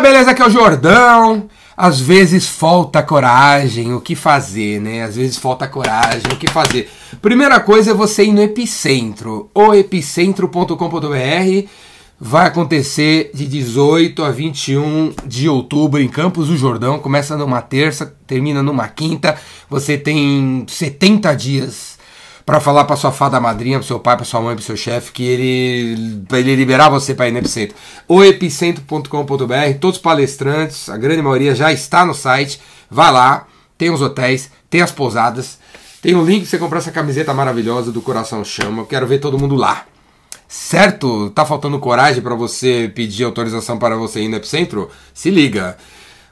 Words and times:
Beleza? 0.00 0.30
Aqui 0.30 0.42
é 0.42 0.46
o 0.46 0.50
Jordão. 0.50 1.48
Às 1.76 2.00
vezes 2.00 2.46
falta 2.46 3.02
coragem, 3.02 3.94
o 3.94 4.00
que 4.00 4.14
fazer, 4.16 4.80
né? 4.80 5.02
Às 5.02 5.16
vezes 5.16 5.36
falta 5.36 5.66
coragem, 5.68 6.32
o 6.32 6.36
que 6.36 6.48
fazer. 6.48 6.90
Primeira 7.22 7.60
coisa 7.60 7.92
é 7.92 7.94
você 7.94 8.24
ir 8.24 8.32
no 8.32 8.42
Epicentro, 8.42 9.50
o 9.54 9.74
epicentro.com.br. 9.74 11.68
Vai 12.20 12.46
acontecer 12.48 13.30
de 13.32 13.46
18 13.46 14.24
a 14.24 14.30
21 14.30 15.12
de 15.24 15.48
outubro 15.48 16.00
em 16.00 16.08
Campos 16.08 16.48
do 16.48 16.56
Jordão. 16.56 16.98
Começa 16.98 17.36
numa 17.36 17.62
terça, 17.62 18.12
termina 18.26 18.60
numa 18.60 18.88
quinta. 18.88 19.36
Você 19.70 19.96
tem 19.96 20.64
70 20.66 21.32
dias 21.34 21.97
para 22.48 22.60
falar 22.60 22.84
para 22.84 22.96
sua 22.96 23.12
fada 23.12 23.38
madrinha, 23.38 23.78
para 23.78 23.86
seu 23.86 24.00
pai, 24.00 24.16
para 24.16 24.24
sua 24.24 24.40
mãe, 24.40 24.56
para 24.56 24.64
seu 24.64 24.74
chefe, 24.74 25.12
que 25.12 25.22
ele 25.22 26.24
para 26.26 26.40
ele 26.40 26.56
liberar 26.56 26.88
você 26.88 27.14
para 27.14 27.28
ir 27.28 27.32
no 27.32 27.36
Epicentro. 27.36 27.76
O 28.08 28.24
epicentro.com.br, 28.24 29.78
todos 29.78 29.98
os 29.98 30.02
palestrantes, 30.02 30.88
a 30.88 30.96
grande 30.96 31.20
maioria 31.20 31.54
já 31.54 31.70
está 31.70 32.06
no 32.06 32.14
site. 32.14 32.58
Vai 32.90 33.12
lá, 33.12 33.46
tem 33.76 33.90
os 33.90 34.00
hotéis, 34.00 34.50
tem 34.70 34.80
as 34.80 34.90
pousadas, 34.90 35.58
tem 36.00 36.14
o 36.14 36.20
um 36.20 36.24
link 36.24 36.40
para 36.40 36.48
você 36.48 36.56
comprar 36.56 36.78
essa 36.78 36.90
camiseta 36.90 37.34
maravilhosa 37.34 37.92
do 37.92 38.00
Coração 38.00 38.42
Chama. 38.42 38.80
Eu 38.80 38.86
quero 38.86 39.06
ver 39.06 39.18
todo 39.18 39.38
mundo 39.38 39.54
lá. 39.54 39.84
Certo? 40.48 41.28
Tá 41.28 41.44
faltando 41.44 41.78
coragem 41.78 42.22
para 42.22 42.34
você 42.34 42.90
pedir 42.94 43.24
autorização 43.24 43.76
para 43.76 43.94
você 43.94 44.22
ir 44.22 44.28
no 44.28 44.36
Epicentro? 44.36 44.88
Se 45.12 45.28
liga. 45.28 45.76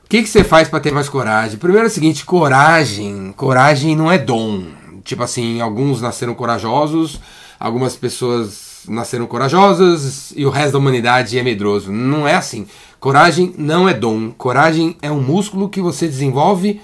O 0.02 0.08
que, 0.08 0.22
que 0.22 0.28
você 0.30 0.42
faz 0.42 0.66
para 0.66 0.80
ter 0.80 0.92
mais 0.92 1.10
coragem? 1.10 1.58
Primeiro 1.58 1.84
é 1.84 1.90
o 1.90 1.92
seguinte, 1.92 2.24
coragem, 2.24 3.34
coragem 3.36 3.94
não 3.94 4.10
é 4.10 4.16
dom 4.16 4.85
tipo 5.06 5.22
assim, 5.22 5.60
alguns 5.60 6.02
nasceram 6.02 6.34
corajosos, 6.34 7.20
algumas 7.58 7.96
pessoas 7.96 8.82
nasceram 8.88 9.26
corajosas 9.26 10.32
e 10.36 10.44
o 10.44 10.50
resto 10.50 10.72
da 10.72 10.78
humanidade 10.78 11.38
é 11.38 11.42
medroso. 11.42 11.90
Não 11.92 12.26
é 12.26 12.34
assim. 12.34 12.66
Coragem 13.00 13.54
não 13.56 13.88
é 13.88 13.94
dom. 13.94 14.30
Coragem 14.32 14.96
é 15.00 15.10
um 15.10 15.22
músculo 15.22 15.68
que 15.68 15.80
você 15.80 16.06
desenvolve, 16.08 16.80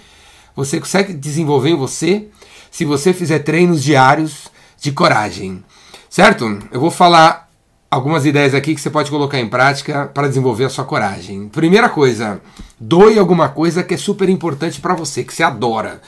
você 0.54 0.78
consegue 0.78 1.12
desenvolver 1.12 1.70
em 1.70 1.76
você 1.76 2.28
se 2.70 2.84
você 2.84 3.12
fizer 3.12 3.40
treinos 3.40 3.82
diários 3.82 4.48
de 4.80 4.92
coragem. 4.92 5.62
Certo? 6.08 6.58
Eu 6.70 6.80
vou 6.80 6.90
falar 6.90 7.50
algumas 7.90 8.24
ideias 8.24 8.54
aqui 8.54 8.74
que 8.74 8.80
você 8.80 8.88
pode 8.88 9.10
colocar 9.10 9.38
em 9.38 9.48
prática 9.48 10.10
para 10.14 10.28
desenvolver 10.28 10.64
a 10.64 10.70
sua 10.70 10.84
coragem. 10.84 11.48
Primeira 11.48 11.88
coisa, 11.88 12.40
doe 12.78 13.18
alguma 13.18 13.48
coisa 13.48 13.82
que 13.82 13.94
é 13.94 13.98
super 13.98 14.28
importante 14.28 14.80
para 14.80 14.94
você, 14.94 15.24
que 15.24 15.34
você 15.34 15.42
adora. 15.42 16.00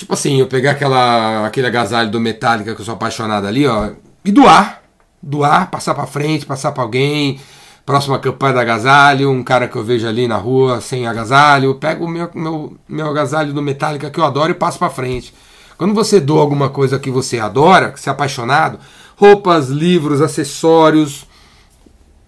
Tipo 0.00 0.14
assim, 0.14 0.40
eu 0.40 0.46
pegar 0.46 0.70
aquela, 0.70 1.46
aquele 1.46 1.66
agasalho 1.66 2.10
do 2.10 2.18
Metallica 2.18 2.74
que 2.74 2.80
eu 2.80 2.84
sou 2.86 2.94
apaixonado 2.94 3.46
ali, 3.46 3.66
ó, 3.66 3.90
e 4.24 4.32
doar. 4.32 4.80
Doar, 5.22 5.70
passar 5.70 5.94
para 5.94 6.06
frente, 6.06 6.46
passar 6.46 6.72
para 6.72 6.82
alguém. 6.82 7.38
Próxima 7.84 8.18
campanha 8.18 8.54
da 8.54 8.60
agasalho, 8.62 9.30
um 9.30 9.42
cara 9.42 9.68
que 9.68 9.76
eu 9.76 9.84
vejo 9.84 10.08
ali 10.08 10.26
na 10.26 10.38
rua 10.38 10.80
sem 10.80 11.06
agasalho, 11.06 11.74
pego 11.74 12.06
o 12.06 12.08
meu, 12.08 12.30
meu, 12.34 12.78
meu 12.88 13.10
agasalho 13.10 13.52
do 13.52 13.60
Metallica 13.60 14.08
que 14.08 14.18
eu 14.18 14.24
adoro 14.24 14.52
e 14.52 14.54
passo 14.54 14.78
para 14.78 14.88
frente. 14.88 15.34
Quando 15.76 15.92
você 15.92 16.18
doa 16.18 16.40
alguma 16.40 16.70
coisa 16.70 16.98
que 16.98 17.10
você 17.10 17.38
adora, 17.38 17.90
que 17.90 18.00
você 18.00 18.08
é 18.08 18.12
apaixonado, 18.12 18.78
roupas, 19.16 19.68
livros, 19.68 20.22
acessórios, 20.22 21.26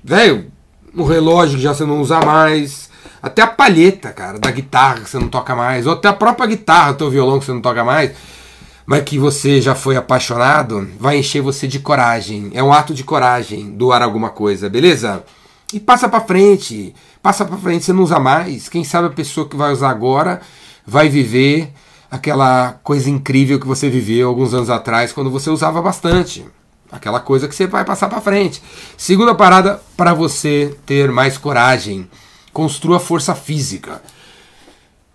velho, 0.04 0.52
o 0.94 1.04
relógio 1.04 1.56
que 1.56 1.62
já 1.62 1.72
você 1.72 1.86
não 1.86 2.02
usa 2.02 2.20
mais, 2.20 2.90
até 3.22 3.40
a 3.40 3.46
palheta, 3.46 4.10
cara, 4.10 4.38
da 4.38 4.50
guitarra 4.50 5.00
que 5.00 5.08
você 5.08 5.18
não 5.18 5.28
toca 5.28 5.54
mais, 5.54 5.86
ou 5.86 5.92
até 5.92 6.08
a 6.08 6.12
própria 6.12 6.46
guitarra, 6.46 6.94
teu 6.94 7.08
violão 7.08 7.38
que 7.38 7.44
você 7.44 7.52
não 7.52 7.60
toca 7.60 7.84
mais, 7.84 8.10
mas 8.84 9.04
que 9.04 9.16
você 9.16 9.60
já 9.60 9.76
foi 9.76 9.96
apaixonado, 9.96 10.88
vai 10.98 11.18
encher 11.18 11.40
você 11.40 11.68
de 11.68 11.78
coragem. 11.78 12.50
É 12.52 12.62
um 12.62 12.72
ato 12.72 12.92
de 12.92 13.04
coragem 13.04 13.70
doar 13.70 14.02
alguma 14.02 14.30
coisa, 14.30 14.68
beleza? 14.68 15.22
E 15.72 15.78
passa 15.78 16.08
para 16.08 16.20
frente. 16.20 16.94
Passa 17.22 17.44
para 17.44 17.56
frente, 17.56 17.84
você 17.84 17.92
não 17.92 18.02
usa 18.02 18.18
mais. 18.18 18.68
Quem 18.68 18.82
sabe 18.82 19.06
a 19.06 19.10
pessoa 19.10 19.48
que 19.48 19.56
vai 19.56 19.72
usar 19.72 19.90
agora 19.90 20.40
vai 20.84 21.08
viver 21.08 21.72
aquela 22.10 22.72
coisa 22.82 23.08
incrível 23.08 23.60
que 23.60 23.66
você 23.66 23.88
viveu 23.88 24.28
alguns 24.28 24.52
anos 24.52 24.68
atrás 24.68 25.12
quando 25.12 25.30
você 25.30 25.48
usava 25.48 25.80
bastante. 25.80 26.44
Aquela 26.90 27.20
coisa 27.20 27.48
que 27.48 27.54
você 27.54 27.68
vai 27.68 27.84
passar 27.84 28.08
para 28.08 28.20
frente. 28.20 28.60
Segunda 28.98 29.34
parada 29.34 29.80
para 29.96 30.12
você 30.12 30.76
ter 30.84 31.10
mais 31.10 31.38
coragem 31.38 32.10
Construa 32.52 33.00
força 33.00 33.34
física. 33.34 34.02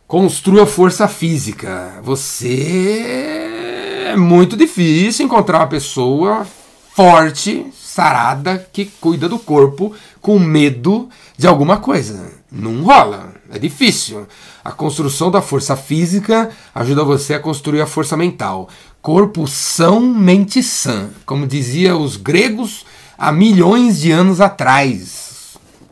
Construa 0.07 0.65
força 0.65 1.07
física. 1.07 1.99
Você 2.01 4.07
é 4.07 4.15
muito 4.15 4.57
difícil 4.57 5.25
encontrar 5.25 5.59
uma 5.59 5.67
pessoa 5.67 6.47
forte, 6.95 7.67
sarada, 7.79 8.67
que 8.73 8.85
cuida 8.85 9.29
do 9.29 9.37
corpo 9.37 9.93
com 10.19 10.39
medo 10.39 11.09
de 11.37 11.45
alguma 11.45 11.77
coisa. 11.77 12.31
Não 12.51 12.81
rola. 12.81 13.33
É 13.51 13.59
difícil. 13.59 14.25
A 14.63 14.71
construção 14.71 15.29
da 15.29 15.41
força 15.41 15.77
física 15.77 16.49
ajuda 16.73 17.03
você 17.03 17.35
a 17.35 17.39
construir 17.39 17.81
a 17.81 17.87
força 17.87 18.17
mental. 18.17 18.67
Corpo 18.99 19.45
são, 19.45 19.99
mente 19.99 20.63
sã. 20.63 21.11
Como 21.25 21.45
dizia 21.45 21.95
os 21.95 22.17
gregos 22.17 22.83
há 23.15 23.31
milhões 23.31 23.99
de 23.99 24.11
anos 24.11 24.41
atrás. 24.41 25.26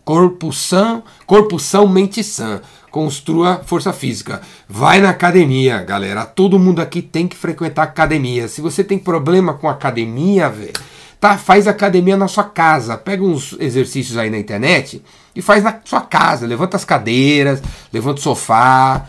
Corpo 0.05 0.53
sã, 0.53 1.01
corpo 1.25 1.57
são, 1.59 1.87
mente 1.87 2.23
sã. 2.23 2.61
Construa 2.91 3.61
força 3.65 3.91
física. 3.91 4.39
Vai 4.69 5.01
na 5.01 5.09
academia, 5.09 5.81
galera. 5.81 6.23
Todo 6.25 6.59
mundo 6.59 6.79
aqui 6.79 7.01
tem 7.01 7.27
que 7.27 7.35
frequentar 7.35 7.83
academia. 7.83 8.47
Se 8.47 8.61
você 8.61 8.83
tem 8.83 8.99
problema 8.99 9.55
com 9.55 9.67
academia, 9.67 10.47
velho, 10.47 10.73
tá, 11.19 11.39
faz 11.39 11.67
academia 11.67 12.15
na 12.15 12.27
sua 12.27 12.43
casa. 12.43 12.95
Pega 12.95 13.23
uns 13.23 13.55
exercícios 13.59 14.15
aí 14.15 14.29
na 14.29 14.37
internet 14.37 15.03
e 15.35 15.41
faz 15.41 15.63
na 15.63 15.81
sua 15.83 16.01
casa. 16.01 16.45
Levanta 16.45 16.77
as 16.77 16.85
cadeiras, 16.85 17.63
levanta 17.91 18.19
o 18.19 18.23
sofá, 18.23 19.07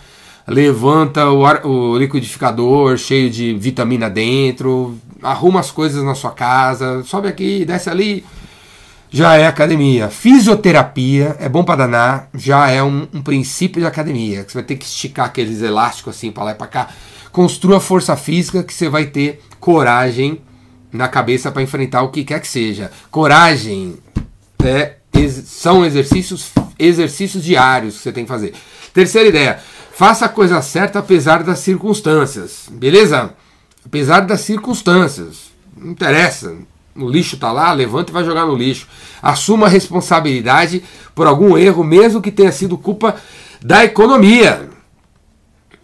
levanta 0.48 1.30
o, 1.30 1.44
ar, 1.44 1.66
o 1.66 1.98
liquidificador 1.98 2.96
cheio 2.96 3.30
de 3.30 3.54
vitamina 3.54 4.08
dentro, 4.08 4.96
arruma 5.22 5.60
as 5.60 5.70
coisas 5.70 6.02
na 6.02 6.14
sua 6.14 6.30
casa, 6.30 7.02
sobe 7.04 7.28
aqui, 7.28 7.66
desce 7.66 7.90
ali 7.90 8.24
já 9.10 9.34
é 9.36 9.46
academia. 9.46 10.08
Fisioterapia 10.08 11.36
é 11.38 11.48
bom 11.48 11.64
para 11.64 11.86
danar, 11.86 12.28
já 12.34 12.68
é 12.70 12.82
um, 12.82 13.06
um, 13.12 13.22
princípio 13.22 13.80
de 13.80 13.86
academia. 13.86 14.44
Que 14.44 14.52
você 14.52 14.58
vai 14.58 14.64
ter 14.64 14.76
que 14.76 14.84
esticar 14.84 15.26
aqueles 15.26 15.62
elásticos 15.62 16.16
assim 16.16 16.30
para 16.30 16.44
lá 16.44 16.50
e 16.52 16.54
para 16.54 16.66
cá. 16.66 16.88
Construa 17.32 17.80
força 17.80 18.16
física 18.16 18.62
que 18.62 18.72
você 18.72 18.88
vai 18.88 19.06
ter 19.06 19.42
coragem 19.60 20.40
na 20.92 21.08
cabeça 21.08 21.50
para 21.50 21.62
enfrentar 21.62 22.02
o 22.02 22.10
que 22.10 22.24
quer 22.24 22.40
que 22.40 22.48
seja. 22.48 22.90
Coragem 23.10 23.96
é, 24.64 24.96
são 25.44 25.84
exercícios 25.84 26.50
exercícios 26.78 27.42
diários 27.42 27.96
que 27.96 28.02
você 28.02 28.12
tem 28.12 28.24
que 28.24 28.28
fazer. 28.30 28.54
Terceira 28.92 29.28
ideia: 29.28 29.58
faça 29.92 30.26
a 30.26 30.28
coisa 30.28 30.60
certa 30.62 30.98
apesar 30.98 31.42
das 31.42 31.60
circunstâncias. 31.60 32.68
Beleza? 32.70 33.34
Apesar 33.84 34.20
das 34.20 34.40
circunstâncias. 34.40 35.54
Não 35.76 35.92
interessa 35.92 36.54
o 36.98 37.08
lixo 37.08 37.34
está 37.36 37.52
lá, 37.52 37.72
levanta 37.72 38.10
e 38.10 38.14
vai 38.14 38.24
jogar 38.24 38.46
no 38.46 38.54
lixo. 38.54 38.86
Assuma 39.22 39.66
a 39.66 39.70
responsabilidade 39.70 40.82
por 41.14 41.26
algum 41.26 41.56
erro, 41.56 41.82
mesmo 41.84 42.20
que 42.20 42.30
tenha 42.30 42.52
sido 42.52 42.76
culpa 42.78 43.16
da 43.62 43.84
economia. 43.84 44.68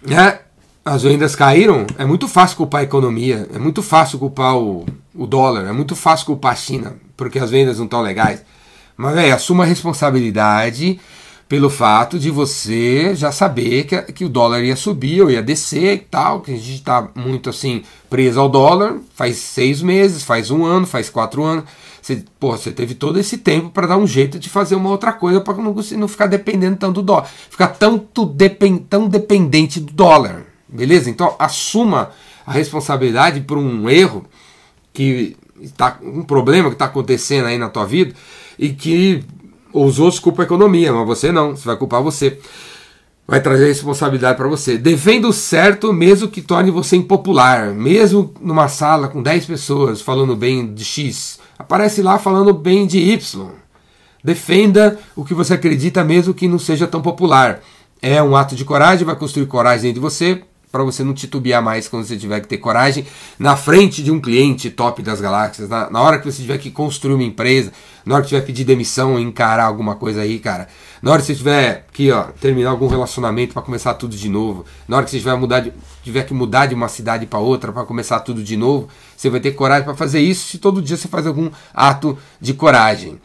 Né? 0.05 0.39
As 0.85 1.03
vendas 1.03 1.37
caíram, 1.37 1.87
é 1.97 2.05
muito 2.05 2.27
fácil 2.27 2.57
culpar 2.57 2.81
a 2.81 2.85
economia, 2.85 3.49
é 3.55 3.59
muito 3.59 3.83
fácil 3.83 4.19
culpar 4.19 4.57
o, 4.57 4.85
o 5.15 5.27
dólar, 5.27 5.67
é 5.67 5.73
muito 5.73 5.95
fácil 5.95 6.27
culpar 6.27 6.53
a 6.53 6.57
China, 6.57 6.97
porque 7.17 7.39
as 7.39 7.51
vendas 7.51 7.79
não 7.79 7.85
estão 7.85 8.03
legais. 8.03 8.45
Mas, 8.97 9.15
velho, 9.15 9.35
assuma 9.35 9.65
a 9.65 9.67
responsabilidade 9.67 11.01
pelo 11.53 11.69
fato 11.69 12.19
de 12.19 12.31
você 12.31 13.15
já 13.15 13.31
saber 13.31 13.85
que, 13.85 14.01
que 14.15 14.25
o 14.25 14.29
dólar 14.31 14.65
ia 14.65 14.75
subir 14.75 15.21
ou 15.21 15.31
ia 15.31 15.43
descer 15.43 15.93
e 15.93 15.99
tal, 15.99 16.41
que 16.41 16.51
a 16.51 16.57
gente 16.57 16.77
está 16.77 17.11
muito 17.15 17.51
assim 17.51 17.83
preso 18.09 18.41
ao 18.41 18.49
dólar 18.49 18.97
faz 19.15 19.37
seis 19.37 19.83
meses, 19.83 20.23
faz 20.23 20.51
um 20.51 20.65
ano, 20.65 20.87
faz 20.87 21.11
quatro 21.11 21.45
anos. 21.45 21.65
Você, 22.01 22.25
porra, 22.41 22.57
você 22.57 22.73
teve 22.73 22.95
todo 22.95 23.21
esse 23.21 23.37
tempo 23.37 23.69
para 23.69 23.87
dar 23.87 23.99
um 23.99 24.07
jeito 24.07 24.39
de 24.39 24.49
fazer 24.49 24.77
uma 24.77 24.89
outra 24.89 25.13
coisa 25.13 25.43
para 25.43 25.53
não, 25.59 25.75
não 25.75 26.09
ficar 26.09 26.27
dependendo 26.27 26.79
tanto 26.79 27.03
do 27.03 27.03
dólar, 27.03 27.27
ficar 27.27 27.69
tanto 27.69 28.25
depend, 28.25 28.87
tão 28.89 29.07
dependente 29.07 29.79
do 29.79 29.93
dólar, 29.93 30.47
beleza? 30.67 31.11
Então 31.11 31.37
assuma 31.39 32.13
a 32.47 32.53
responsabilidade 32.53 33.43
por 33.43 33.59
um 33.59 33.91
erro 33.91 34.25
que 34.91 35.37
está 35.61 35.99
um 36.03 36.23
problema 36.23 36.71
que 36.71 36.77
está 36.77 36.87
acontecendo 36.87 37.45
aí 37.45 37.59
na 37.59 37.69
tua 37.69 37.85
vida 37.85 38.15
e 38.59 38.71
que 38.71 39.23
os 39.73 39.99
outros 39.99 40.21
culpam 40.21 40.43
a 40.43 40.47
economia, 40.47 40.93
mas 40.93 41.07
você 41.07 41.33
não, 41.33 41.57
você 41.57 41.65
vai 41.65 41.77
culpar 41.77 42.03
você. 42.03 42.39
Vai 43.27 43.41
trazer 43.41 43.67
responsabilidade 43.67 44.37
para 44.37 44.49
você. 44.49 44.77
Defenda 44.77 45.29
o 45.29 45.33
certo, 45.33 45.93
mesmo 45.93 46.29
que 46.29 46.43
torne 46.43 46.71
você 46.71 46.97
impopular. 46.97 47.73
Mesmo 47.73 48.35
numa 48.41 48.69
sala 48.69 49.09
com 49.09 49.23
10 49.23 49.47
pessoas 49.47 50.01
falando 50.01 50.35
bem 50.35 50.75
de 50.75 50.85
X, 50.85 51.39
aparece 51.59 52.03
lá 52.03 52.19
falando 52.19 52.53
bem 52.53 52.87
de 52.87 52.99
Y. 52.99 53.51
Defenda 54.25 54.99
o 55.17 55.25
que 55.25 55.35
você 55.35 55.55
acredita, 55.55 56.05
mesmo 56.05 56.35
que 56.35 56.49
não 56.49 56.59
seja 56.59 56.87
tão 56.87 57.01
popular. 57.01 57.61
É 58.01 58.23
um 58.23 58.37
ato 58.37 58.55
de 58.57 58.65
coragem, 58.65 59.07
vai 59.07 59.17
construir 59.17 59.47
coragem 59.47 59.83
dentro 59.83 59.95
de 59.95 60.01
você. 60.01 60.43
Para 60.73 60.83
você 60.83 61.05
não 61.05 61.13
titubear 61.13 61.63
mais 61.63 61.87
quando 61.87 62.07
você 62.07 62.17
tiver 62.17 62.41
que 62.41 62.49
ter 62.49 62.57
coragem 62.57 63.07
na 63.39 63.55
frente 63.57 64.03
de 64.03 64.11
um 64.11 64.19
cliente 64.19 64.71
top 64.71 65.03
das 65.03 65.21
galáxias, 65.21 65.69
na, 65.69 65.91
na 65.91 66.01
hora 66.01 66.19
que 66.19 66.25
você 66.25 66.41
tiver 66.41 66.57
que 66.57 66.71
construir 66.71 67.13
uma 67.15 67.23
empresa, 67.23 67.71
na 68.07 68.15
hora 68.15 68.23
que 68.23 68.31
tiver 68.31 68.41
que 68.41 68.47
pedir 68.47 68.65
demissão, 68.65 69.21
encarar 69.21 69.67
alguma 69.67 69.95
coisa 69.95 70.23
aí, 70.23 70.39
cara. 70.39 70.67
Na 71.03 71.11
hora 71.11 71.21
que 71.21 71.27
você 71.27 71.35
tiver 71.35 71.87
que 71.93 72.11
ó, 72.11 72.25
terminar 72.41 72.71
algum 72.71 72.87
relacionamento 72.87 73.53
para 73.53 73.61
começar 73.61 73.93
tudo 73.95 74.17
de 74.17 74.29
novo, 74.31 74.65
na 74.89 74.97
hora 74.97 75.05
que 75.05 75.11
você 75.11 75.19
tiver, 75.19 75.37
mudar 75.37 75.61
de, 75.61 75.73
tiver 76.03 76.23
que 76.23 76.33
mudar 76.33 76.67
de 76.67 76.75
uma 76.75 76.89
cidade 76.89 77.27
para 77.27 77.39
outra 77.39 77.71
para 77.71 77.85
começar 77.85 78.21
tudo 78.21 78.43
de 78.43 78.57
novo, 78.57 78.89
você 79.15 79.29
vai 79.29 79.41
ter 79.41 79.53
coragem 79.53 79.85
para 79.85 79.95
fazer 79.95 80.21
isso 80.21 80.49
se 80.49 80.59
todo 80.59 80.81
dia 80.81 80.97
você 80.97 81.07
faz 81.07 81.27
algum 81.27 81.51
ato 81.75 82.17
de 82.41 82.55
coragem. 82.55 83.21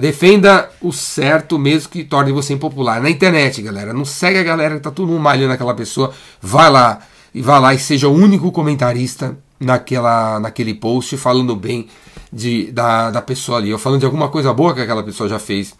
Defenda 0.00 0.70
o 0.80 0.92
certo 0.92 1.58
mesmo 1.58 1.90
que 1.90 2.04
torne 2.04 2.32
você 2.32 2.54
impopular. 2.54 3.00
Na 3.00 3.10
internet, 3.10 3.60
galera. 3.62 3.92
Não 3.92 4.04
segue 4.04 4.38
a 4.38 4.42
galera 4.42 4.76
que 4.76 4.80
tá 4.80 4.90
todo 4.90 5.08
mundo 5.08 5.20
malhando 5.20 5.52
aquela 5.52 5.74
pessoa. 5.74 6.12
Vai 6.40 6.70
lá 6.70 7.00
e 7.34 7.40
vá 7.40 7.58
lá 7.58 7.74
e 7.74 7.78
seja 7.78 8.08
o 8.08 8.14
único 8.14 8.50
comentarista 8.50 9.36
naquela, 9.58 10.40
naquele 10.40 10.74
post 10.74 11.16
falando 11.16 11.54
bem 11.54 11.88
de, 12.32 12.72
da, 12.72 13.10
da 13.10 13.22
pessoa 13.22 13.58
ali. 13.58 13.72
Ou 13.72 13.78
falando 13.78 14.00
de 14.00 14.06
alguma 14.06 14.28
coisa 14.28 14.52
boa 14.52 14.74
que 14.74 14.80
aquela 14.80 15.02
pessoa 15.02 15.28
já 15.28 15.38
fez. 15.38 15.74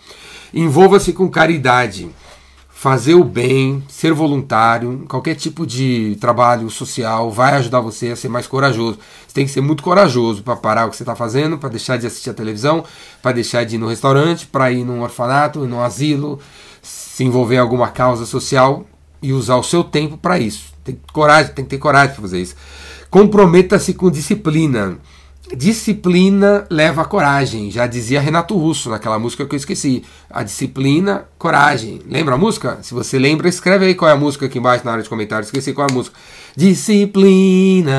Envolva-se 0.53 1.13
com 1.13 1.29
caridade 1.29 2.09
fazer 2.81 3.15
o 3.15 3.23
bem, 3.23 3.85
ser 3.89 4.15
voluntário, 4.15 5.05
qualquer 5.07 5.35
tipo 5.35 5.67
de 5.67 6.17
trabalho 6.19 6.71
social 6.71 7.31
vai 7.31 7.53
ajudar 7.57 7.79
você 7.81 8.09
a 8.09 8.17
ser 8.17 8.31
mais 8.31 8.47
corajoso. 8.47 8.99
Você 9.29 9.35
tem 9.35 9.45
que 9.45 9.53
ser 9.53 9.61
muito 9.61 9.83
corajoso 9.83 10.43
para 10.43 10.57
parar 10.57 10.87
o 10.87 10.91
que 10.91 10.97
você 10.97 11.03
está 11.03 11.15
fazendo, 11.15 11.59
para 11.59 11.69
deixar 11.69 11.99
de 11.99 12.07
assistir 12.07 12.31
a 12.31 12.33
televisão, 12.33 12.83
para 13.21 13.33
deixar 13.33 13.65
de 13.65 13.75
ir 13.75 13.79
no 13.79 13.87
restaurante, 13.87 14.47
para 14.47 14.73
ir 14.73 14.83
num 14.83 15.03
orfanato, 15.03 15.67
num 15.67 15.83
asilo, 15.83 16.41
se 16.81 17.23
envolver 17.23 17.57
em 17.57 17.59
alguma 17.59 17.89
causa 17.89 18.25
social 18.25 18.87
e 19.21 19.31
usar 19.31 19.57
o 19.57 19.63
seu 19.63 19.85
tempo 19.85 20.17
para 20.17 20.39
isso. 20.39 20.73
Tem 20.83 20.99
coragem, 21.13 21.53
tem 21.53 21.67
que 21.67 21.73
ter 21.73 21.79
coragem 21.79 22.15
para 22.15 22.23
fazer 22.23 22.41
isso. 22.41 22.57
Comprometa-se 23.11 23.93
com 23.93 24.11
disciplina. 24.11 24.97
Disciplina 25.57 26.65
leva 26.71 27.05
coragem, 27.05 27.73
já 27.73 27.87
dizia 27.87 28.21
Renato 28.21 28.57
Russo 28.57 28.89
naquela 28.89 29.19
música 29.19 29.45
que 29.45 29.55
eu 29.55 29.57
esqueci. 29.57 30.05
A 30.31 30.45
disciplina, 30.45 31.27
coragem. 31.39 32.01
Lembra 32.09 32.37
a 32.37 32.39
música? 32.39 32.79
Se 32.83 32.95
você 32.95 33.19
lembra, 33.19 33.49
escreve 33.49 33.87
aí 33.87 33.95
qual 33.95 34.09
é 34.09 34.15
a 34.15 34.17
música 34.17 34.47
aqui 34.47 34.59
embaixo 34.59 34.85
na 34.85 34.93
área 34.93 35.03
de 35.03 35.09
comentários. 35.09 35.49
Esqueci 35.49 35.73
qual 35.73 35.89
é 35.89 35.91
a 35.91 35.95
música. 35.95 36.17
Disciplina. 36.57 37.93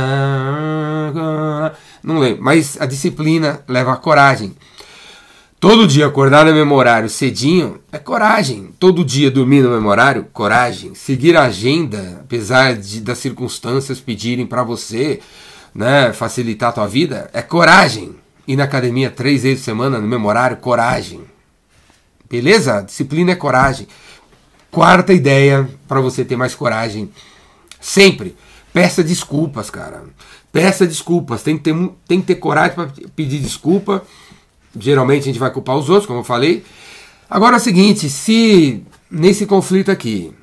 Não 2.01 2.19
lembro, 2.19 2.41
mas 2.41 2.77
a 2.79 2.85
disciplina 2.85 3.61
leva 3.67 3.97
coragem. 3.97 4.55
Todo 5.59 5.85
dia 5.85 6.07
acordar 6.07 6.45
no 6.45 6.53
mesmo 6.53 6.73
horário 6.73 7.09
cedinho 7.09 7.81
é 7.91 7.99
coragem. 7.99 8.69
Todo 8.79 9.05
dia 9.05 9.29
dormir 9.29 9.61
no 9.61 9.69
mesmo 9.69 9.89
horário, 9.89 10.25
coragem. 10.31 10.95
Seguir 10.95 11.35
a 11.35 11.43
agenda, 11.43 12.21
apesar 12.21 12.75
de, 12.75 13.01
das 13.01 13.17
circunstâncias 13.17 13.99
pedirem 13.99 14.47
para 14.47 14.63
você 14.63 15.19
né, 15.73 16.13
facilitar 16.13 16.69
a 16.69 16.73
tua 16.73 16.87
vida, 16.87 17.29
é 17.33 17.41
coragem. 17.41 18.15
Ir 18.47 18.55
na 18.55 18.63
academia 18.63 19.09
três 19.09 19.43
vezes 19.43 19.59
por 19.59 19.65
semana 19.65 19.99
no 19.99 20.07
mesmo 20.07 20.27
horário, 20.27 20.57
coragem. 20.57 21.21
Beleza? 22.29 22.81
Disciplina 22.81 23.31
é 23.31 23.35
coragem. 23.35 23.87
Quarta 24.69 25.13
ideia 25.13 25.69
para 25.87 26.01
você 26.01 26.25
ter 26.25 26.35
mais 26.35 26.55
coragem. 26.55 27.09
Sempre 27.79 28.35
peça 28.73 29.03
desculpas, 29.03 29.69
cara. 29.69 30.03
Peça 30.51 30.87
desculpas. 30.87 31.43
Tem 31.43 31.57
que 31.57 31.63
ter, 31.63 31.75
tem 32.07 32.21
que 32.21 32.27
ter 32.27 32.35
coragem 32.35 32.75
para 32.75 32.89
pedir 33.15 33.39
desculpa. 33.39 34.03
Geralmente 34.77 35.23
a 35.23 35.25
gente 35.25 35.39
vai 35.39 35.51
culpar 35.51 35.75
os 35.75 35.89
outros, 35.89 36.05
como 36.05 36.19
eu 36.19 36.23
falei. 36.23 36.63
Agora 37.29 37.55
é 37.55 37.59
o 37.59 37.61
seguinte: 37.61 38.09
se 38.09 38.83
nesse 39.09 39.45
conflito 39.45 39.91
aqui 39.91 40.33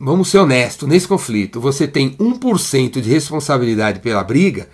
vamos 0.00 0.28
ser 0.28 0.38
honestos, 0.38 0.88
nesse 0.88 1.06
conflito 1.06 1.60
você 1.60 1.86
tem 1.86 2.16
1% 2.16 3.00
de 3.00 3.10
responsabilidade 3.10 4.00
pela 4.00 4.24
briga, 4.24 4.68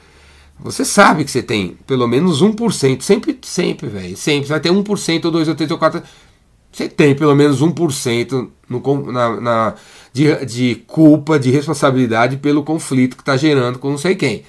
você 0.58 0.84
sabe 0.84 1.24
que 1.24 1.30
você 1.30 1.42
tem 1.42 1.76
pelo 1.86 2.06
menos 2.06 2.42
1%, 2.42 3.02
sempre, 3.02 3.38
sempre, 3.42 3.88
velho, 3.88 4.16
sempre, 4.16 4.48
vai 4.48 4.60
ter 4.60 4.70
1% 4.70 5.24
ou 5.24 5.30
2 5.30 5.48
ou 5.48 5.54
3 5.54 5.70
ou 5.72 5.78
4, 5.78 6.02
você 6.72 6.88
tem 6.88 7.14
pelo 7.14 7.34
menos 7.34 7.60
1% 7.60 8.48
no, 8.68 9.12
na, 9.12 9.40
na, 9.40 9.74
de, 10.12 10.44
de 10.46 10.74
culpa, 10.86 11.38
de 11.38 11.50
responsabilidade 11.50 12.36
pelo 12.36 12.62
conflito 12.62 13.16
que 13.16 13.22
está 13.22 13.36
gerando 13.36 13.78
com 13.78 13.90
não 13.90 13.98
sei 13.98 14.14
quem. 14.14 14.44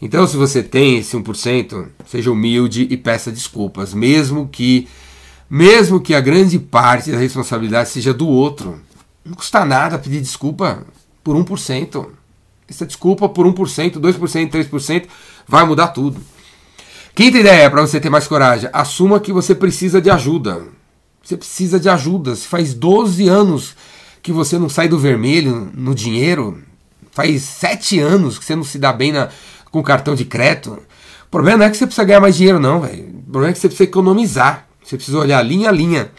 Então, 0.00 0.26
se 0.26 0.36
você 0.36 0.62
tem 0.62 0.98
esse 0.98 1.16
1%, 1.16 1.86
seja 2.06 2.30
humilde 2.30 2.86
e 2.90 2.96
peça 2.96 3.30
desculpas, 3.30 3.94
mesmo 3.94 4.48
que 4.48 4.88
mesmo 5.48 6.00
que 6.00 6.12
a 6.12 6.20
grande 6.20 6.58
parte 6.58 7.10
da 7.10 7.18
responsabilidade 7.18 7.90
seja 7.90 8.12
do 8.12 8.26
outro. 8.26 8.80
Não 9.26 9.34
custa 9.34 9.64
nada 9.64 9.98
pedir 9.98 10.20
desculpa 10.20 10.84
por 11.24 11.36
1%. 11.36 12.06
Essa 12.68 12.86
desculpa 12.86 13.28
por 13.28 13.44
1%, 13.44 13.98
2%, 13.98 14.50
3% 14.50 15.06
vai 15.48 15.66
mudar 15.66 15.88
tudo. 15.88 16.20
Quinta 17.12 17.38
ideia 17.38 17.68
para 17.68 17.80
você 17.80 17.98
ter 17.98 18.08
mais 18.08 18.28
coragem: 18.28 18.70
assuma 18.72 19.18
que 19.18 19.32
você 19.32 19.52
precisa 19.52 20.00
de 20.00 20.10
ajuda. 20.10 20.62
Você 21.24 21.36
precisa 21.36 21.80
de 21.80 21.88
ajuda. 21.88 22.36
Se 22.36 22.46
faz 22.46 22.72
12 22.72 23.26
anos 23.26 23.74
que 24.22 24.30
você 24.30 24.58
não 24.58 24.68
sai 24.68 24.86
do 24.86 24.98
vermelho 24.98 25.72
no 25.74 25.92
dinheiro, 25.92 26.62
faz 27.10 27.42
7 27.42 27.98
anos 27.98 28.38
que 28.38 28.44
você 28.44 28.54
não 28.54 28.62
se 28.62 28.78
dá 28.78 28.92
bem 28.92 29.10
na, 29.10 29.28
com 29.72 29.82
cartão 29.82 30.14
de 30.14 30.24
crédito. 30.24 30.78
O 31.26 31.30
problema 31.30 31.58
não 31.58 31.66
é 31.66 31.70
que 31.70 31.76
você 31.76 31.86
precisa 31.86 32.06
ganhar 32.06 32.20
mais 32.20 32.36
dinheiro, 32.36 32.60
não, 32.60 32.80
velho. 32.80 33.08
O 33.26 33.30
problema 33.30 33.50
é 33.50 33.52
que 33.52 33.58
você 33.58 33.66
precisa 33.66 33.88
economizar. 33.88 34.68
Você 34.84 34.96
precisa 34.96 35.18
olhar 35.18 35.42
linha 35.42 35.68
a 35.68 35.72
linha 35.72 36.12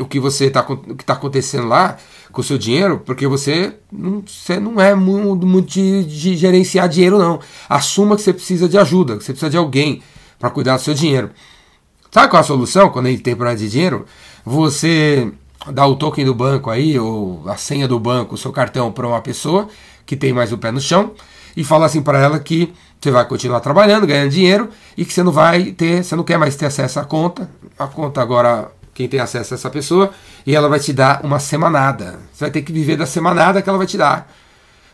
o 0.00 0.06
que 0.06 0.18
você 0.18 0.46
está 0.46 0.62
tá 1.04 1.12
acontecendo 1.12 1.68
lá 1.68 1.96
com 2.32 2.40
o 2.40 2.44
seu 2.44 2.56
dinheiro, 2.56 3.02
porque 3.04 3.26
você 3.26 3.74
não, 3.90 4.22
você 4.26 4.60
não 4.60 4.80
é 4.80 4.94
muito, 4.94 5.46
muito 5.46 5.68
de, 5.68 6.04
de, 6.04 6.36
gerenciar 6.36 6.88
dinheiro, 6.88 7.18
não. 7.18 7.40
Assuma 7.68 8.16
que 8.16 8.22
você 8.22 8.32
precisa 8.32 8.68
de 8.68 8.78
ajuda, 8.78 9.16
que 9.16 9.24
você 9.24 9.32
precisa 9.32 9.50
de 9.50 9.56
alguém 9.56 10.02
para 10.38 10.50
cuidar 10.50 10.76
do 10.76 10.82
seu 10.82 10.94
dinheiro. 10.94 11.30
Sabe 12.10 12.28
qual 12.28 12.40
é 12.40 12.44
a 12.44 12.46
solução 12.46 12.90
quando 12.90 13.06
ele 13.06 13.18
tem 13.18 13.34
problema 13.34 13.58
de 13.58 13.68
dinheiro? 13.68 14.04
Você 14.44 15.32
dá 15.72 15.86
o 15.86 15.96
token 15.96 16.24
do 16.24 16.34
banco 16.34 16.70
aí, 16.70 16.98
ou 16.98 17.42
a 17.46 17.56
senha 17.56 17.86
do 17.86 17.98
banco, 17.98 18.34
o 18.34 18.38
seu 18.38 18.52
cartão 18.52 18.90
para 18.90 19.06
uma 19.06 19.20
pessoa 19.20 19.68
que 20.06 20.16
tem 20.16 20.32
mais 20.32 20.52
o 20.52 20.58
pé 20.58 20.72
no 20.72 20.80
chão 20.80 21.12
e 21.56 21.62
fala 21.62 21.86
assim 21.86 22.02
para 22.02 22.18
ela 22.18 22.38
que 22.38 22.72
você 23.00 23.10
vai 23.10 23.24
continuar 23.26 23.60
trabalhando, 23.60 24.06
ganhando 24.06 24.30
dinheiro 24.30 24.68
e 24.96 25.04
que 25.04 25.12
você 25.12 25.22
não 25.22 25.32
vai 25.32 25.72
ter, 25.72 26.04
você 26.04 26.14
não 26.14 26.24
quer 26.24 26.38
mais 26.38 26.56
ter 26.56 26.66
acesso 26.66 27.00
à 27.00 27.04
conta. 27.04 27.50
A 27.78 27.86
conta 27.86 28.20
agora 28.20 28.70
quem 29.00 29.08
tem 29.08 29.20
acesso 29.20 29.54
a 29.54 29.56
essa 29.56 29.70
pessoa, 29.70 30.10
e 30.46 30.54
ela 30.54 30.68
vai 30.68 30.78
te 30.78 30.92
dar 30.92 31.24
uma 31.24 31.38
semanada. 31.38 32.18
Você 32.32 32.44
vai 32.44 32.50
ter 32.50 32.60
que 32.60 32.70
viver 32.70 32.96
da 32.98 33.06
semanada 33.06 33.62
que 33.62 33.68
ela 33.68 33.78
vai 33.78 33.86
te 33.86 33.96
dar. 33.96 34.30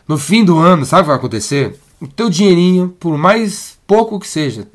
No 0.07 0.17
fim 0.17 0.45
do 0.45 0.57
ano, 0.57 0.85
sabe 0.85 1.01
o 1.01 1.03
que 1.03 1.09
vai 1.09 1.17
acontecer? 1.17 1.77
O 1.99 2.07
teu 2.07 2.29
dinheirinho, 2.29 2.95
por 2.99 3.17
mais 3.17 3.77
pouco 3.85 4.17
que 4.17 4.27
seja, 4.27 4.65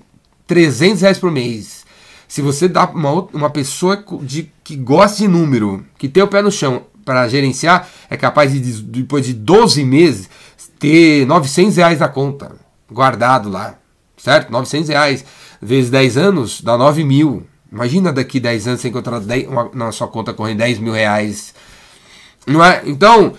300 0.46 1.00
reais 1.00 1.18
por 1.18 1.30
mês, 1.30 1.82
se 2.28 2.42
você 2.42 2.68
dá 2.68 2.84
uma, 2.84 3.26
uma 3.32 3.48
pessoa 3.48 4.04
de, 4.20 4.50
que 4.62 4.76
gosta 4.76 5.18
de 5.18 5.28
número, 5.28 5.82
que 5.96 6.08
tem 6.08 6.22
o 6.22 6.28
pé 6.28 6.42
no 6.42 6.52
chão 6.52 6.82
para 7.02 7.26
gerenciar, 7.28 7.88
é 8.10 8.16
capaz 8.18 8.52
de, 8.52 8.60
depois 8.82 9.24
de 9.24 9.32
12 9.32 9.82
meses, 9.82 10.28
ter 10.78 11.26
900 11.26 11.76
reais 11.76 12.00
na 12.00 12.08
conta, 12.08 12.52
guardado 12.90 13.48
lá, 13.48 13.76
certo? 14.18 14.52
900 14.52 14.90
reais 14.90 15.24
vezes 15.60 15.90
10 15.90 16.16
anos 16.18 16.60
dá 16.60 16.76
9 16.76 17.02
mil. 17.02 17.46
Imagina 17.72 18.12
daqui 18.12 18.38
10 18.38 18.68
anos 18.68 18.80
você 18.82 18.88
encontrar 18.88 19.18
10, 19.18 19.48
uma, 19.48 19.70
na 19.72 19.90
sua 19.90 20.06
conta 20.06 20.34
correndo 20.34 20.58
10 20.58 20.78
mil 20.78 20.92
reais. 20.92 21.54
Não 22.46 22.62
é? 22.62 22.82
Então, 22.84 23.32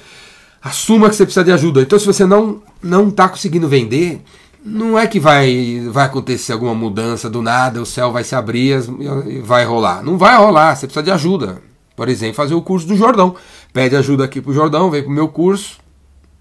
assuma 0.59 1.07
que 1.07 1.15
você 1.15 1.23
precisa 1.23 1.45
de 1.45 1.51
ajuda. 1.51 1.81
Então, 1.83 1.99
se 1.99 2.05
você 2.05 2.25
não 2.25 2.61
não 2.81 3.09
está 3.09 3.29
conseguindo 3.29 3.69
vender, 3.69 4.21
não 4.65 4.97
é 4.97 5.05
que 5.07 5.19
vai, 5.19 5.87
vai 5.89 6.05
acontecer 6.05 6.51
alguma 6.51 6.73
mudança 6.73 7.29
do 7.29 7.41
nada, 7.41 7.81
o 7.81 7.85
céu 7.85 8.11
vai 8.11 8.23
se 8.23 8.35
abrir 8.35 8.81
e 9.27 9.39
vai 9.39 9.65
rolar. 9.65 10.01
Não 10.03 10.17
vai 10.17 10.35
rolar, 10.35 10.75
você 10.75 10.87
precisa 10.87 11.03
de 11.03 11.11
ajuda. 11.11 11.61
Por 11.95 12.09
exemplo, 12.09 12.35
fazer 12.35 12.55
o 12.55 12.61
curso 12.61 12.87
do 12.87 12.95
Jordão. 12.95 13.35
Pede 13.71 13.95
ajuda 13.95 14.25
aqui 14.25 14.41
pro 14.41 14.53
Jordão, 14.53 14.89
vem 14.89 15.03
pro 15.03 15.11
meu 15.11 15.27
curso, 15.27 15.77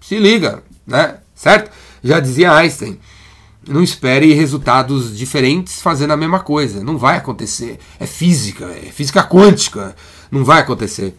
se 0.01 0.17
liga, 0.17 0.63
né? 0.85 1.17
Certo? 1.35 1.71
Já 2.03 2.19
dizia 2.19 2.51
Einstein. 2.53 2.99
Não 3.67 3.81
espere 3.81 4.33
resultados 4.33 5.17
diferentes 5.17 5.81
fazendo 5.81 6.11
a 6.11 6.17
mesma 6.17 6.39
coisa. 6.39 6.83
Não 6.83 6.97
vai 6.97 7.17
acontecer. 7.17 7.79
É 7.99 8.05
física, 8.05 8.65
é 8.65 8.91
física 8.91 9.23
quântica. 9.23 9.95
Não 10.31 10.43
vai 10.43 10.61
acontecer. 10.61 11.15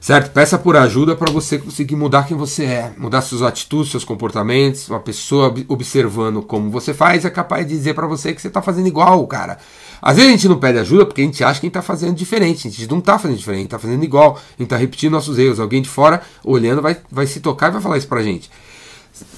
Certo? 0.00 0.30
Peça 0.30 0.56
por 0.56 0.76
ajuda 0.76 1.16
para 1.16 1.32
você 1.32 1.58
conseguir 1.58 1.96
mudar 1.96 2.28
quem 2.28 2.36
você 2.36 2.64
é, 2.64 2.92
mudar 2.96 3.22
suas 3.22 3.42
atitudes, 3.42 3.90
seus 3.90 4.04
comportamentos. 4.04 4.88
Uma 4.88 5.00
pessoa 5.00 5.52
observando 5.66 6.42
como 6.42 6.70
você 6.70 6.94
faz 6.94 7.24
é 7.24 7.30
capaz 7.30 7.66
de 7.66 7.74
dizer 7.74 7.94
para 7.94 8.06
você 8.06 8.32
que 8.32 8.40
você 8.40 8.46
está 8.46 8.62
fazendo 8.62 8.86
igual, 8.86 9.26
cara. 9.26 9.58
Às 10.00 10.14
vezes 10.14 10.28
a 10.28 10.32
gente 10.32 10.48
não 10.48 10.60
pede 10.60 10.78
ajuda 10.78 11.06
porque 11.06 11.22
a 11.22 11.24
gente 11.24 11.42
acha 11.42 11.58
que 11.58 11.66
a 11.66 11.68
gente 11.68 11.76
está 11.76 11.82
fazendo 11.82 12.14
diferente. 12.14 12.68
A 12.68 12.70
gente 12.70 12.88
não 12.88 12.98
está 12.98 13.18
fazendo 13.18 13.36
diferente, 13.36 13.64
está 13.64 13.78
fazendo 13.80 14.04
igual. 14.04 14.36
A 14.36 14.38
gente 14.50 14.66
está 14.66 14.76
repetindo 14.76 15.12
nossos 15.12 15.38
erros. 15.38 15.58
Alguém 15.58 15.82
de 15.82 15.88
fora 15.88 16.22
olhando 16.44 16.80
vai, 16.80 16.96
vai 17.10 17.26
se 17.26 17.40
tocar 17.40 17.70
e 17.70 17.72
vai 17.72 17.82
falar 17.82 17.98
isso 17.98 18.06
para 18.06 18.20
a 18.20 18.22
gente. 18.22 18.48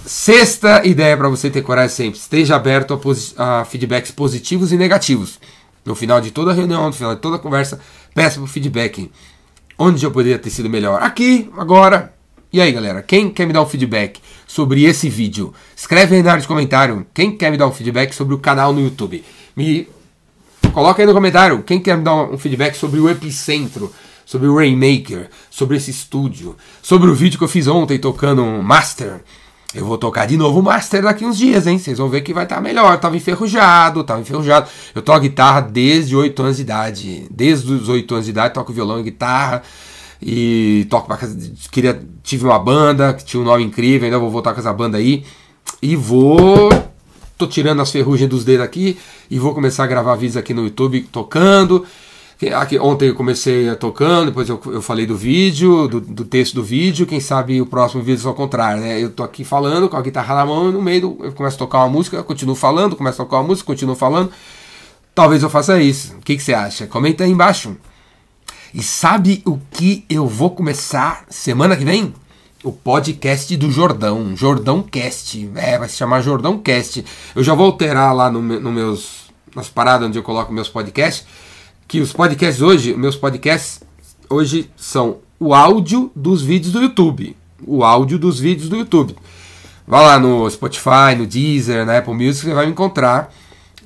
Sexta 0.05 0.87
ideia 0.87 1.17
para 1.17 1.29
você 1.29 1.51
ter 1.51 1.63
coragem 1.63 1.95
sempre: 1.95 2.19
esteja 2.19 2.57
aberto 2.57 2.99
a, 3.37 3.61
a, 3.61 3.65
feedbacks 3.65 4.11
positivos 4.11 4.73
e 4.73 4.77
negativos. 4.77 5.39
No 5.85 5.95
final 5.95 6.21
de 6.21 6.31
toda 6.31 6.53
reunião, 6.53 6.87
no 6.87 6.93
final 6.93 7.15
de 7.15 7.21
toda 7.21 7.39
conversa, 7.39 7.81
peça 8.15 8.41
por 8.41 8.49
feedback. 8.49 9.11
Onde 9.79 10.05
eu 10.05 10.11
poderia 10.11 10.39
ter 10.39 10.51
sido 10.51 10.69
melhor? 10.69 11.03
Aqui, 11.03 11.51
agora. 11.57 12.13
E 12.53 12.61
aí, 12.61 12.73
galera, 12.73 13.03
quem 13.03 13.31
quer 13.31 13.47
me 13.47 13.53
dar 13.53 13.63
um 13.63 13.67
feedback 13.67 14.21
sobre 14.47 14.85
esse 14.85 15.09
vídeo? 15.09 15.53
Escreve 15.77 16.17
aí 16.17 16.23
na 16.23 16.31
área 16.31 16.43
de 16.43 16.49
comentário. 16.49 17.07
Quem 17.13 17.37
quer 17.37 17.51
me 17.51 17.59
dar 17.59 17.67
um 17.67 17.73
feedback 17.73 18.15
sobre 18.15 18.35
o 18.35 18.39
canal 18.39 18.73
no 18.73 18.81
YouTube? 18.81 19.23
Me 19.55 19.87
coloca 20.73 21.03
aí 21.03 21.07
no 21.07 21.13
comentário. 21.13 21.63
Quem 21.63 21.79
quer 21.79 21.97
me 21.97 22.03
dar 22.03 22.15
um 22.15 22.39
feedback 22.39 22.75
sobre 22.75 22.99
o 22.99 23.09
Epicentro? 23.09 23.93
Sobre 24.25 24.49
o 24.49 24.57
Rainmaker? 24.57 25.29
Sobre 25.51 25.77
esse 25.77 25.91
estúdio? 25.91 26.57
Sobre 26.83 27.11
o 27.11 27.15
vídeo 27.15 27.39
que 27.39 27.45
eu 27.45 27.49
fiz 27.49 27.67
ontem 27.67 27.99
tocando 27.99 28.43
um 28.43 28.63
Master? 28.63 29.21
Eu 29.75 29.85
vou 29.85 29.99
tocar 29.99 30.27
de 30.27 30.37
novo 30.37 30.61
o 30.61 30.63
Master 30.63 31.03
daqui 31.03 31.27
uns 31.27 31.37
dias, 31.37 31.67
hein? 31.67 31.79
Vocês 31.79 31.99
vão 31.99 32.09
ver 32.09 32.23
que 32.23 32.33
vai 32.33 32.45
estar 32.45 32.57
tá 32.57 32.63
melhor. 32.63 32.95
Eu 32.95 32.99
tava 32.99 33.17
enferrujado, 33.19 34.03
tava 34.03 34.21
enferrujado. 34.21 34.69
Eu 34.95 35.03
toco 35.03 35.21
guitarra 35.21 35.61
desde 35.61 36.17
8 36.17 36.43
anos 36.43 36.57
de 36.57 36.63
idade. 36.63 37.27
Desde 37.31 37.71
os 37.71 37.87
8 37.87 38.15
anos 38.15 38.25
de 38.25 38.31
idade, 38.31 38.55
toco 38.55 38.73
violão 38.73 38.99
e 38.99 39.03
guitarra. 39.03 39.63
E 40.23 40.87
toco 40.89 41.07
pra 41.07 41.19
casa. 41.19 41.39
Queria, 41.71 42.01
tive 42.23 42.47
uma 42.47 42.59
banda 42.59 43.13
que 43.13 43.25
tinha 43.25 43.43
um 43.43 43.45
nome 43.45 43.63
incrível, 43.63 44.07
ainda 44.07 44.19
vou 44.19 44.31
voltar 44.31 44.55
com 44.55 44.61
essa 44.61 44.73
banda 44.73 44.97
aí. 44.97 45.23
E 45.83 45.95
vou. 45.95 46.71
Tô 47.37 47.47
tirando 47.47 47.83
as 47.83 47.93
ferrugens 47.93 48.29
dos 48.29 48.45
dedos 48.45 48.65
aqui 48.65 48.99
e 49.31 49.39
vou 49.39 49.55
começar 49.55 49.85
a 49.85 49.87
gravar 49.87 50.17
vídeos 50.17 50.37
aqui 50.37 50.55
no 50.55 50.65
YouTube 50.65 51.03
tocando. 51.13 51.85
Aqui, 52.55 52.79
ontem 52.79 53.09
eu 53.09 53.17
comecei 53.17 53.75
tocando, 53.75 54.27
depois 54.27 54.49
eu, 54.49 54.61
eu 54.67 54.81
falei 54.81 55.05
do 55.05 55.17
vídeo, 55.17 55.89
do, 55.89 56.01
do, 56.01 56.25
texto 56.25 56.55
do 56.55 56.63
vídeo. 56.63 57.05
Quem 57.05 57.19
sabe 57.19 57.61
o 57.61 57.67
próximo 57.67 58.01
vídeo 58.01 58.25
é 58.25 58.29
ao 58.29 58.35
contrário, 58.35 58.81
né? 58.81 59.03
Eu 59.03 59.11
tô 59.11 59.25
aqui 59.25 59.43
falando 59.43 59.89
com 59.89 59.97
a 59.97 60.01
guitarra 60.03 60.37
na 60.37 60.47
mão 60.47 60.69
e 60.69 60.73
no 60.73 60.81
meio 60.81 61.19
eu 61.21 61.33
começo 61.33 61.57
a 61.57 61.59
tocar 61.59 61.79
uma 61.79 61.89
música, 61.89 62.23
continuo 62.23 62.55
falando, 62.55 62.95
começo 62.95 63.21
a 63.21 63.25
tocar 63.25 63.39
uma 63.39 63.49
música, 63.49 63.67
continuo 63.67 63.97
falando. 63.97 64.31
Talvez 65.17 65.43
eu 65.43 65.51
faça 65.51 65.83
isso. 65.83 66.15
O 66.15 66.21
que, 66.21 66.37
que 66.37 66.43
você 66.43 66.55
acha? 66.55 66.87
Comenta 66.87 67.25
aí 67.25 67.31
embaixo. 67.31 67.77
E 68.73 68.85
sabe 68.85 69.43
o 69.45 69.59
que 69.73 70.05
eu 70.09 70.29
vou 70.29 70.51
começar 70.51 71.25
semana 71.29 71.77
que 71.77 71.85
vem? 71.85 72.15
O 72.63 72.71
podcast 72.71 73.57
do 73.57 73.69
Jordão, 73.69 74.37
Jordão 74.37 74.81
Cast. 74.81 75.51
É, 75.57 75.77
vai 75.77 75.89
se 75.89 75.97
chamar 75.97 76.23
Jordão 76.23 76.57
Cast. 76.57 77.05
Eu 77.35 77.43
já 77.43 77.53
vou 77.53 77.67
alterar 77.67 78.15
lá 78.15 78.31
no, 78.31 78.41
no 78.41 78.71
meus, 78.71 79.29
nas 79.57 79.69
paradas 79.69 80.07
onde 80.07 80.17
eu 80.17 80.23
coloco 80.23 80.53
meus 80.53 80.69
podcasts 80.69 81.27
que 81.89 82.03
os 82.03 82.13
podcasts 82.13 82.61
hoje, 82.61 82.95
meus 82.95 83.17
podcasts 83.17 83.81
hoje 84.29 84.71
são 84.77 85.21
o 85.41 85.55
áudio 85.55 86.13
dos 86.15 86.43
vídeos 86.43 86.71
do 86.71 86.83
YouTube. 86.83 87.35
O 87.67 87.83
áudio 87.83 88.19
dos 88.19 88.39
vídeos 88.39 88.69
do 88.69 88.77
YouTube. 88.77 89.17
Vá 89.87 90.03
lá 90.03 90.19
no 90.21 90.49
Spotify, 90.51 91.17
no 91.17 91.27
Deezer, 91.27 91.87
na 91.87 91.97
Apple 91.97 92.13
Music, 92.13 92.45
você 92.45 92.53
vai 92.53 92.67
me 92.67 92.73
encontrar. 92.73 93.33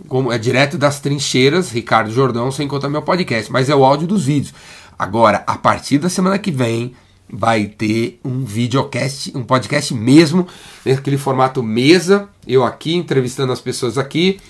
Como 0.08 0.32
é 0.32 0.36
direto 0.36 0.76
das 0.76 0.98
trincheiras, 0.98 1.70
Ricardo 1.70 2.10
Jordão, 2.10 2.50
você 2.50 2.64
encontra 2.64 2.90
meu 2.90 3.02
podcast, 3.02 3.52
mas 3.52 3.70
é 3.70 3.74
o 3.74 3.84
áudio 3.84 4.08
dos 4.08 4.24
vídeos. 4.24 4.52
Agora, 4.98 5.44
a 5.46 5.56
partir 5.56 5.98
da 5.98 6.08
semana 6.08 6.40
que 6.40 6.50
vem, 6.50 6.94
vai 7.30 7.66
ter 7.66 8.18
um 8.24 8.44
videocast, 8.44 9.30
um 9.32 9.44
podcast 9.44 9.94
mesmo, 9.94 10.48
naquele 10.84 11.16
formato 11.16 11.62
mesa, 11.62 12.28
eu 12.48 12.64
aqui 12.64 12.96
entrevistando 12.96 13.52
as 13.52 13.60
pessoas 13.60 13.96
aqui 13.96 14.40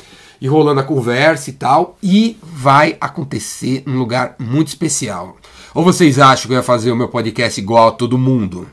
e 0.42 0.48
rolando 0.48 0.80
a 0.80 0.84
conversa 0.84 1.50
e 1.50 1.52
tal, 1.52 1.96
e 2.02 2.36
vai 2.42 2.96
acontecer 3.00 3.84
num 3.86 3.96
lugar 3.96 4.34
muito 4.40 4.66
especial. 4.66 5.36
Ou 5.72 5.84
vocês 5.84 6.18
acham 6.18 6.48
que 6.48 6.52
eu 6.52 6.56
ia 6.56 6.64
fazer 6.64 6.90
o 6.90 6.96
meu 6.96 7.08
podcast 7.08 7.60
igual 7.60 7.86
a 7.86 7.92
todo 7.92 8.18
mundo? 8.18 8.66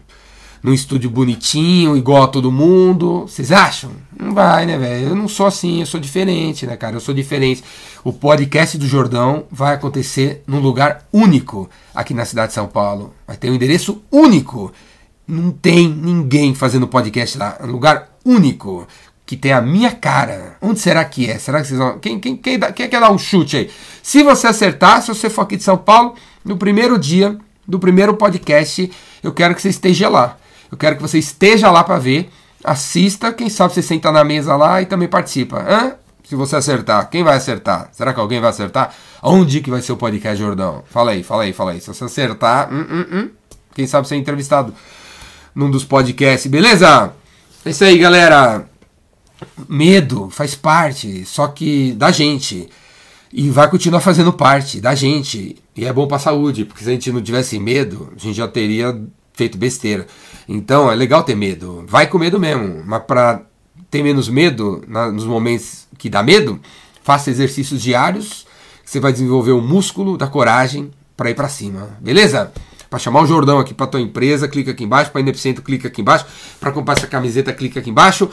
Num 0.64 0.74
estúdio 0.74 1.12
bonitinho, 1.12 1.96
igual 1.96 2.24
a 2.24 2.28
todo 2.28 2.52
mundo? 2.52 3.28
Vocês 3.28 3.52
acham? 3.52 3.92
Não 4.20 4.34
vai, 4.34 4.66
né, 4.66 4.80
velho? 4.80 5.10
Eu 5.10 5.16
não 5.16 5.28
sou 5.28 5.46
assim, 5.46 5.82
eu 5.82 5.86
sou 5.86 6.00
diferente, 6.00 6.66
né, 6.66 6.76
cara? 6.76 6.96
Eu 6.96 7.00
sou 7.00 7.14
diferente. 7.14 7.64
O 8.04 8.12
podcast 8.12 8.76
do 8.76 8.88
Jordão 8.88 9.44
vai 9.52 9.76
acontecer 9.76 10.44
num 10.48 10.60
lugar 10.60 11.08
único 11.14 11.70
aqui 11.94 12.16
na 12.16 12.26
cidade 12.26 12.48
de 12.48 12.56
São 12.56 12.66
Paulo. 12.66 13.14
Vai 13.28 13.38
ter 13.38 13.52
um 13.52 13.54
endereço 13.54 14.02
único. 14.12 14.74
Não 15.28 15.52
tem 15.52 15.88
ninguém 15.88 16.56
fazendo 16.56 16.88
podcast 16.88 17.38
lá. 17.38 17.58
É 17.60 17.64
um 17.64 17.72
lugar 17.72 18.10
único 18.26 18.88
que 19.29 19.38
tem 19.38 19.51
a 19.51 19.62
minha 19.62 19.91
cara. 19.91 20.57
Onde 20.59 20.79
será 20.79 21.05
que 21.05 21.29
é? 21.29 21.38
Será 21.38 21.62
que 21.62 21.67
vocês 21.67 21.77
vão. 21.77 22.00
Quem, 22.00 22.19
quem, 22.19 22.36
quem, 22.36 22.57
dá, 22.57 22.71
quem 22.71 22.89
quer 22.89 23.00
dar 23.00 23.12
um 23.12 23.17
chute 23.19 23.57
aí? 23.57 23.71
Se 24.01 24.24
você 24.24 24.48
acertar, 24.48 25.03
se 25.03 25.09
você 25.09 25.29
for 25.29 25.43
aqui 25.43 25.55
de 25.55 25.62
São 25.62 25.77
Paulo, 25.77 26.15
no 26.43 26.57
primeiro 26.57 26.98
dia 26.98 27.38
do 27.67 27.77
primeiro 27.77 28.15
podcast, 28.15 28.91
eu 29.21 29.31
quero 29.31 29.53
que 29.53 29.62
você 29.62 29.69
esteja 29.69 30.09
lá. 30.09 30.36
Eu 30.71 30.79
quero 30.79 30.95
que 30.95 31.01
você 31.03 31.19
esteja 31.19 31.69
lá 31.69 31.83
para 31.83 32.00
ver. 32.00 32.27
Assista, 32.63 33.31
quem 33.31 33.51
sabe 33.51 33.71
você 33.71 33.83
senta 33.83 34.12
na 34.12 34.24
mesa 34.24 34.55
lá 34.55 34.81
e 34.81 34.88
também 34.88 35.07
participa. 35.07 35.59
Hã? 35.59 35.93
Se 36.24 36.33
você 36.33 36.55
acertar, 36.55 37.07
quem 37.12 37.24
vai 37.24 37.38
acertar? 37.38 37.89
Será 37.91 38.12
que 38.15 38.19
alguém 38.19 38.41
vai 38.41 38.50
acertar? 38.50 38.95
Onde 39.21 39.62
que 39.62 39.69
vai 39.69 39.83
ser 39.83 39.91
o 39.91 39.98
podcast, 39.98 40.41
Jordão? 40.41 40.83
Fala 40.88 41.12
aí, 41.12 41.21
fala 41.21 41.43
aí, 41.43 41.53
fala 41.53 41.74
aí. 41.74 41.79
Se 41.79 41.88
você 41.88 42.05
acertar, 42.05 42.74
hum, 42.74 42.83
hum, 42.89 43.05
hum, 43.12 43.29
quem 43.75 43.86
sabe 43.86 44.07
ser 44.07 44.15
entrevistado 44.15 44.74
num 45.53 45.69
dos 45.69 45.83
podcasts, 45.83 46.50
beleza? 46.50 47.13
É 47.63 47.69
isso 47.69 47.83
aí, 47.83 47.95
galera. 48.00 48.69
Medo 49.67 50.29
faz 50.29 50.55
parte, 50.55 51.25
só 51.25 51.48
que 51.48 51.93
da 51.93 52.12
gente. 52.12 52.69
E 53.31 53.50
vai 53.50 53.69
continuar 53.69 54.01
fazendo 54.01 54.34
parte 54.34 54.81
da 54.81 54.96
gente. 54.96 55.58
E 55.75 55.86
é 55.86 55.93
bom 55.93 56.08
para 56.08 56.17
a 56.17 56.19
saúde, 56.19 56.65
porque 56.65 56.84
se 56.84 56.89
a 56.89 56.93
gente 56.93 57.12
não 57.12 57.22
tivesse 57.22 57.60
medo, 57.60 58.12
a 58.15 58.19
gente 58.19 58.36
já 58.36 58.48
teria 58.48 59.00
feito 59.34 59.58
besteira. 59.58 60.08
Então 60.48 60.91
é 60.91 60.96
legal 60.96 61.24
ter 61.24 61.36
medo. 61.36 61.86
Vai 61.88 62.08
com 62.08 62.17
medo 62.17 62.39
mesmo. 62.39 62.84
Mas 62.86 63.03
para 63.03 63.43
ter 63.89 64.03
menos 64.03 64.27
medo 64.27 64.84
na, 64.88 65.12
nos 65.12 65.25
momentos 65.25 65.88
que 65.98 66.10
dá 66.10 66.22
medo, 66.24 66.60
faça 67.03 67.29
exercícios 67.29 67.81
diários. 67.81 68.46
Você 68.84 69.00
vai 69.00 69.12
desenvolver 69.12 69.51
o 69.51 69.62
músculo 69.62 70.17
da 70.17 70.27
coragem 70.27 70.91
para 71.15 71.29
ir 71.29 71.36
para 71.36 71.48
cima. 71.48 71.89
Beleza? 72.01 72.51
Para 72.89 72.98
chamar 72.98 73.22
o 73.22 73.27
Jordão 73.27 73.60
aqui 73.60 73.74
para 73.74 73.86
tua 73.86 74.01
empresa, 74.01 74.48
clica 74.48 74.72
aqui 74.72 74.84
embaixo. 74.84 75.12
Para 75.12 75.22
Epicentro, 75.22 75.63
clica 75.63 75.88
aqui 75.88 76.01
embaixo. 76.01 76.25
Para 76.60 76.72
comprar 76.72 76.98
essa 76.98 77.05
camiseta, 77.05 77.53
clica 77.53 77.79
aqui 77.79 77.91
embaixo. 77.91 78.29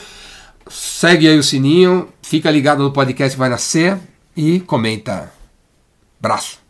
Segue 0.69 1.29
aí 1.29 1.39
o 1.39 1.43
sininho, 1.43 2.09
fica 2.23 2.51
ligado 2.51 2.83
no 2.83 2.93
podcast 2.93 3.35
que 3.35 3.39
vai 3.39 3.49
nascer 3.49 3.99
e 4.37 4.61
comenta. 4.61 5.33
Braço. 6.21 6.66